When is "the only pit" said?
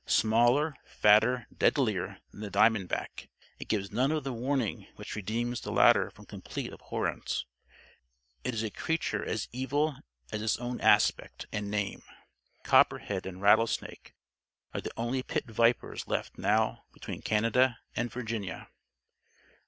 14.81-15.45